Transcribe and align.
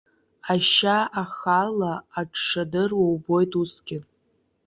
Ашьа 0.53 0.97
ахала 1.21 1.93
аҽшадыруа 2.19 3.05
убоит 3.13 3.51
усгьы. 3.61 3.99